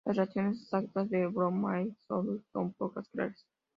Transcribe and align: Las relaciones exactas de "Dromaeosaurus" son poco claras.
Las 0.03 0.15
relaciones 0.17 0.63
exactas 0.63 1.11
de 1.11 1.29
"Dromaeosaurus" 1.29 2.41
son 2.51 2.73
poco 2.73 3.03
claras. 3.11 3.45